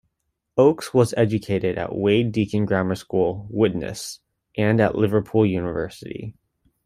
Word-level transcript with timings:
Oakes 0.57 0.95
was 0.95 1.13
educated 1.15 1.77
at 1.77 1.93
Wade 1.95 2.31
Deacon 2.31 2.65
grammar 2.65 2.95
school, 2.95 3.45
Widnes 3.51 4.17
and 4.57 4.81
at 4.81 4.95
Liverpool 4.95 5.45
University. 5.45 6.33